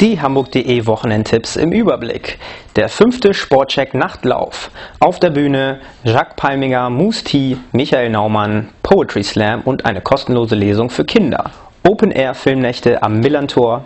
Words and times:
Die 0.00 0.18
Hamburg.de 0.18 0.86
Wochenendtipps 0.86 1.56
im 1.56 1.72
Überblick. 1.72 2.38
Der 2.74 2.88
fünfte 2.88 3.34
Sportcheck 3.34 3.92
Nachtlauf. 3.92 4.70
Auf 4.98 5.20
der 5.20 5.28
Bühne 5.28 5.80
Jacques 6.04 6.36
Palminger, 6.36 6.88
Moose 6.88 7.22
T, 7.22 7.58
Michael 7.72 8.08
Naumann, 8.08 8.70
Poetry 8.82 9.22
Slam 9.22 9.60
und 9.60 9.84
eine 9.84 10.00
kostenlose 10.00 10.54
Lesung 10.54 10.88
für 10.88 11.04
Kinder. 11.04 11.50
Open 11.86 12.12
Air 12.12 12.32
Filmnächte 12.32 13.02
am 13.02 13.20
Millantor. 13.20 13.84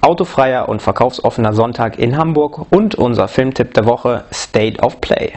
Autofreier 0.00 0.68
und 0.68 0.82
verkaufsoffener 0.82 1.52
Sonntag 1.52 1.96
in 1.96 2.16
Hamburg 2.16 2.66
und 2.70 2.96
unser 2.96 3.28
Filmtipp 3.28 3.72
der 3.74 3.86
Woche 3.86 4.24
State 4.32 4.82
of 4.82 5.00
Play. 5.00 5.34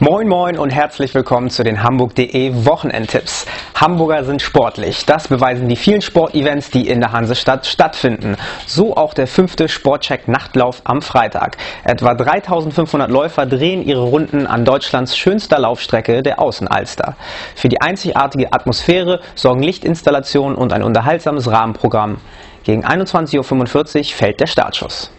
Moin 0.00 0.28
Moin 0.28 0.56
und 0.56 0.70
herzlich 0.70 1.12
willkommen 1.12 1.50
zu 1.50 1.64
den 1.64 1.82
Hamburg.de 1.82 2.64
Wochenendtipps. 2.64 3.46
Hamburger 3.74 4.22
sind 4.22 4.40
sportlich. 4.40 5.04
Das 5.06 5.26
beweisen 5.26 5.68
die 5.68 5.74
vielen 5.74 6.02
Sportevents, 6.02 6.70
die 6.70 6.86
in 6.86 7.00
der 7.00 7.10
Hansestadt 7.10 7.66
stattfinden. 7.66 8.36
So 8.64 8.96
auch 8.96 9.12
der 9.12 9.26
fünfte 9.26 9.68
Sportcheck 9.68 10.28
Nachtlauf 10.28 10.82
am 10.84 11.02
Freitag. 11.02 11.56
Etwa 11.82 12.14
3500 12.14 13.10
Läufer 13.10 13.44
drehen 13.44 13.82
ihre 13.82 14.02
Runden 14.02 14.46
an 14.46 14.64
Deutschlands 14.64 15.16
schönster 15.18 15.58
Laufstrecke, 15.58 16.22
der 16.22 16.38
Außenalster. 16.38 17.16
Für 17.56 17.68
die 17.68 17.80
einzigartige 17.80 18.52
Atmosphäre 18.52 19.18
sorgen 19.34 19.64
Lichtinstallationen 19.64 20.56
und 20.56 20.72
ein 20.72 20.84
unterhaltsames 20.84 21.50
Rahmenprogramm. 21.50 22.18
Gegen 22.62 22.86
21.45 22.86 23.98
Uhr 23.98 24.04
fällt 24.16 24.38
der 24.38 24.46
Startschuss. 24.46 25.10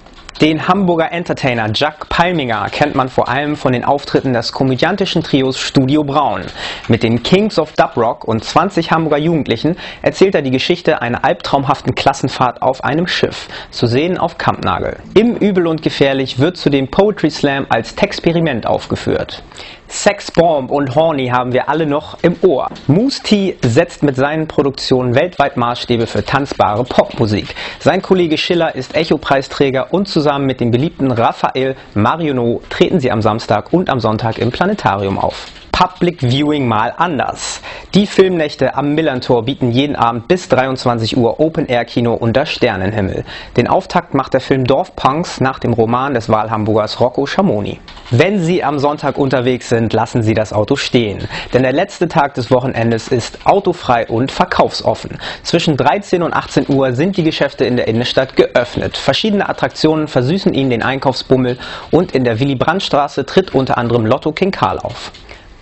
Den 0.41 0.69
Hamburger 0.69 1.11
Entertainer 1.11 1.69
Jack 1.75 2.07
Palminger 2.07 2.69
kennt 2.71 2.95
man 2.95 3.09
vor 3.09 3.27
allem 3.27 3.57
von 3.57 3.73
den 3.73 3.83
Auftritten 3.83 4.31
des 4.31 4.53
komödiantischen 4.53 5.21
Trios 5.21 5.59
Studio 5.59 6.05
Braun. 6.05 6.43
Mit 6.87 7.03
den 7.03 7.23
Kings 7.23 7.59
of 7.59 7.73
Dub 7.73 7.97
Rock 7.97 8.23
und 8.25 8.41
20 8.41 8.89
Hamburger 8.89 9.17
Jugendlichen 9.17 9.75
erzählt 10.01 10.35
er 10.35 10.41
die 10.41 10.51
Geschichte 10.51 11.01
einer 11.01 11.25
albtraumhaften 11.25 11.93
Klassenfahrt 11.93 12.61
auf 12.61 12.85
einem 12.85 13.05
Schiff, 13.05 13.49
zu 13.69 13.85
sehen 13.85 14.17
auf 14.17 14.37
Kampnagel. 14.37 14.95
Im 15.13 15.35
Übel 15.35 15.67
und 15.67 15.81
Gefährlich 15.81 16.39
wird 16.39 16.55
zudem 16.55 16.87
Poetry 16.87 17.31
Slam 17.31 17.65
als 17.67 17.95
Texperiment 17.95 18.65
aufgeführt. 18.65 19.43
Sex 19.91 20.31
Bomb 20.31 20.69
und 20.69 20.95
Horny 20.95 21.29
haben 21.29 21.51
wir 21.51 21.67
alle 21.67 21.87
noch 21.87 22.19
im 22.21 22.35
Ohr. 22.43 22.69
Moose 22.85 23.23
T 23.23 23.57
setzt 23.63 24.03
mit 24.03 24.15
seinen 24.15 24.47
Produktionen 24.47 25.15
weltweit 25.15 25.57
Maßstäbe 25.57 26.05
für 26.05 26.23
tanzbare 26.23 26.83
Popmusik. 26.83 27.55
Sein 27.79 28.03
Kollege 28.03 28.37
Schiller 28.37 28.75
ist 28.75 28.95
Echo-Preisträger 28.95 29.91
und 29.91 30.07
zusammen 30.07 30.45
mit 30.45 30.59
dem 30.59 30.69
beliebten 30.69 31.11
Raphael 31.11 31.75
Marionneau 31.95 32.61
treten 32.69 32.99
sie 32.99 33.11
am 33.11 33.23
Samstag 33.23 33.73
und 33.73 33.89
am 33.89 33.99
Sonntag 33.99 34.37
im 34.37 34.51
Planetarium 34.51 35.17
auf. 35.17 35.47
Public 35.79 36.19
Viewing 36.19 36.67
mal 36.67 36.93
anders. 36.97 37.61
Die 37.93 38.05
Filmnächte 38.05 38.75
am 38.75 38.95
Millantor 38.95 39.45
bieten 39.45 39.71
jeden 39.71 39.95
Abend 39.95 40.27
bis 40.27 40.49
23 40.49 41.15
Uhr 41.15 41.39
Open-Air-Kino 41.39 42.13
unter 42.13 42.45
Sternenhimmel. 42.45 43.23
Den 43.55 43.69
Auftakt 43.69 44.13
macht 44.13 44.33
der 44.33 44.41
Film 44.41 44.65
Dorfpunks 44.65 45.39
nach 45.39 45.57
dem 45.57 45.71
Roman 45.71 46.13
des 46.13 46.27
Wahlhamburgers 46.27 46.99
Rocco 46.99 47.25
Schamoni. 47.25 47.79
Wenn 48.11 48.39
Sie 48.39 48.61
am 48.61 48.77
Sonntag 48.77 49.17
unterwegs 49.17 49.69
sind, 49.69 49.78
lassen 49.87 50.23
Sie 50.23 50.33
das 50.33 50.51
Auto 50.51 50.75
stehen. 50.75 51.27
Denn 51.53 51.63
der 51.63 51.71
letzte 51.71 52.07
Tag 52.07 52.33
des 52.33 52.51
Wochenendes 52.51 53.07
ist 53.07 53.45
autofrei 53.45 54.07
und 54.07 54.31
verkaufsoffen. 54.31 55.17
Zwischen 55.43 55.77
13 55.77 56.21
und 56.23 56.33
18 56.33 56.65
Uhr 56.67 56.93
sind 56.93 57.15
die 57.15 57.23
Geschäfte 57.23 57.63
in 57.63 57.77
der 57.77 57.87
Innenstadt 57.87 58.35
geöffnet. 58.35 58.97
Verschiedene 58.97 59.47
Attraktionen 59.47 60.07
versüßen 60.07 60.53
Ihnen 60.53 60.69
den 60.69 60.83
Einkaufsbummel 60.83 61.57
und 61.91 62.11
in 62.11 62.23
der 62.23 62.39
Willy-Brandt-Straße 62.39 63.25
tritt 63.25 63.55
unter 63.55 63.77
anderem 63.77 64.05
Lotto 64.05 64.31
King 64.31 64.51
Karl 64.51 64.79
auf. 64.79 65.11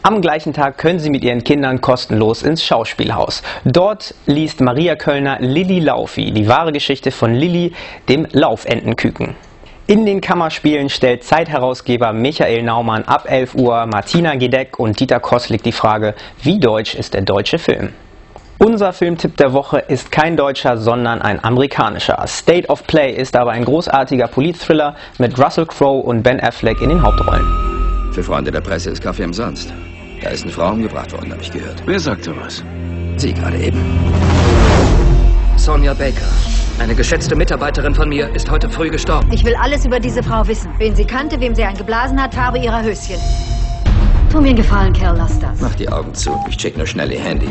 Am 0.03 0.21
gleichen 0.21 0.53
Tag 0.53 0.77
können 0.77 0.99
Sie 0.99 1.09
mit 1.09 1.23
Ihren 1.23 1.43
Kindern 1.43 1.81
kostenlos 1.81 2.41
ins 2.41 2.63
Schauspielhaus. 2.63 3.43
Dort 3.65 4.15
liest 4.25 4.61
Maria 4.61 4.95
Kölner 4.95 5.37
Lilly 5.41 5.81
Laufi, 5.81 6.31
die 6.31 6.47
wahre 6.47 6.71
Geschichte 6.71 7.11
von 7.11 7.33
Lilly, 7.33 7.73
dem 8.07 8.25
Laufentenküken. 8.31 9.35
In 9.89 10.05
den 10.05 10.19
Kammerspielen 10.19 10.89
stellt 10.89 11.23
Zeitherausgeber 11.23 12.11
Michael 12.11 12.61
Naumann 12.61 13.03
ab 13.05 13.23
11 13.25 13.55
Uhr 13.55 13.85
Martina 13.85 14.35
Gedeck 14.35 14.79
und 14.79 14.99
Dieter 14.99 15.21
Koslik 15.21 15.63
die 15.63 15.71
Frage, 15.71 16.13
wie 16.41 16.59
deutsch 16.59 16.93
ist 16.93 17.13
der 17.13 17.21
deutsche 17.21 17.57
Film? 17.57 17.93
Unser 18.57 18.91
Filmtipp 18.91 19.37
der 19.37 19.53
Woche 19.53 19.79
ist 19.79 20.11
kein 20.11 20.35
deutscher, 20.35 20.75
sondern 20.75 21.21
ein 21.21 21.41
amerikanischer. 21.41 22.21
State 22.27 22.67
of 22.67 22.85
Play 22.85 23.13
ist 23.13 23.37
aber 23.37 23.51
ein 23.51 23.63
großartiger 23.63 24.27
Politthriller 24.27 24.97
mit 25.19 25.39
Russell 25.39 25.65
Crowe 25.65 26.03
und 26.03 26.21
Ben 26.21 26.41
Affleck 26.41 26.81
in 26.81 26.89
den 26.89 27.01
Hauptrollen. 27.01 28.11
Für 28.11 28.23
Freunde 28.23 28.51
der 28.51 28.59
Presse 28.59 28.89
ist 28.89 29.01
Kaffee 29.01 29.23
umsonst. 29.23 29.73
Da 30.21 30.31
ist 30.31 30.43
eine 30.43 30.51
Frau 30.51 30.71
umgebracht 30.71 31.13
worden, 31.13 31.31
habe 31.31 31.41
ich 31.41 31.51
gehört. 31.51 31.81
Wer 31.85 31.99
sagte 32.01 32.33
was? 32.35 32.61
Sie 33.15 33.33
gerade 33.33 33.57
eben. 33.57 33.79
Sonja 35.55 35.93
Baker, 35.93 36.27
eine 36.79 36.95
geschätzte 36.95 37.35
Mitarbeiterin 37.35 37.95
von 37.95 38.09
mir, 38.09 38.33
ist 38.35 38.49
heute 38.49 38.69
früh 38.69 38.89
gestorben. 38.89 39.31
Ich 39.31 39.43
will 39.43 39.55
alles 39.55 39.85
über 39.85 39.99
diese 39.99 40.21
Frau 40.21 40.47
wissen. 40.47 40.71
Wen 40.77 40.95
sie 40.95 41.05
kannte, 41.05 41.39
wem 41.39 41.55
sie 41.55 41.63
einen 41.63 41.77
geblasen 41.77 42.21
hat, 42.21 42.35
Farbe 42.35 42.59
ihrer 42.59 42.83
Höschen. 42.83 43.15
Tu 44.31 44.41
mir 44.41 44.49
einen 44.49 44.57
Gefallen, 44.57 44.93
Kerl, 44.93 45.15
lass 45.17 45.39
das. 45.39 45.59
Mach 45.59 45.73
die 45.75 45.89
Augen 45.89 46.13
zu. 46.13 46.31
Ich 46.49 46.57
check 46.57 46.77
nur 46.77 46.85
schnell 46.85 47.11
ihr 47.11 47.19
Handy. 47.19 47.47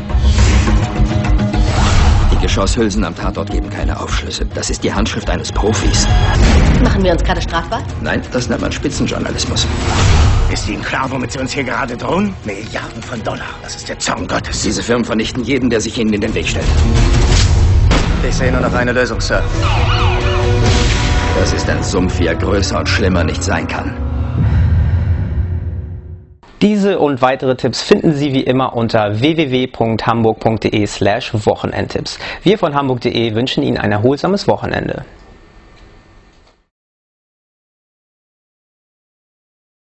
Die 2.32 2.38
Geschosshülsen 2.38 3.02
am 3.02 3.14
Tatort 3.14 3.50
geben 3.50 3.70
keine 3.70 3.98
Aufschlüsse. 3.98 4.44
Das 4.54 4.68
ist 4.70 4.84
die 4.84 4.92
Handschrift 4.92 5.28
eines 5.30 5.50
Profis. 5.50 6.06
Machen 6.82 7.02
wir 7.02 7.12
uns 7.12 7.24
gerade 7.24 7.40
strafbar? 7.40 7.82
Nein, 8.02 8.20
das 8.30 8.48
nennt 8.48 8.60
man 8.60 8.70
Spitzenjournalismus. 8.70 9.66
Ist 10.52 10.68
Ihnen 10.68 10.82
klar, 10.82 11.10
womit 11.10 11.32
Sie 11.32 11.38
uns 11.38 11.52
hier 11.52 11.64
gerade 11.64 11.96
drohen? 11.96 12.34
Milliarden 12.44 13.02
von 13.02 13.22
Dollar. 13.22 13.48
Das 13.62 13.74
ist 13.74 13.88
der 13.88 13.98
Zorn 13.98 14.28
Gottes. 14.28 14.62
Diese 14.62 14.82
Firmen 14.82 15.04
vernichten 15.04 15.42
jeden, 15.44 15.70
der 15.70 15.80
sich 15.80 15.98
ihnen 15.98 16.12
in 16.12 16.20
den 16.20 16.34
Weg 16.34 16.46
stellt. 16.46 16.66
Ich 18.22 18.34
sehe 18.34 18.50
nur 18.52 18.60
noch 18.60 18.74
eine 18.74 18.92
Lösung, 18.92 19.20
Sir. 19.20 19.42
Das 21.38 21.52
ist 21.52 21.68
ein 21.68 21.82
Sumpf, 21.82 22.18
wie 22.18 22.26
er 22.26 22.34
größer 22.34 22.78
und 22.78 22.88
schlimmer 22.88 23.24
nicht 23.24 23.42
sein 23.42 23.66
kann. 23.66 23.96
Diese 26.62 26.98
und 26.98 27.20
weitere 27.20 27.54
Tipps 27.54 27.82
finden 27.82 28.14
Sie 28.14 28.32
wie 28.32 28.40
immer 28.40 28.74
unter 28.74 29.20
www.hamburg.de 29.20 30.86
slash 30.86 31.32
Wochenendtipps. 31.34 32.18
Wir 32.42 32.58
von 32.58 32.74
hamburg.de 32.74 33.34
wünschen 33.34 33.62
Ihnen 33.62 33.76
ein 33.76 33.92
erholsames 33.92 34.48
Wochenende. 34.48 35.04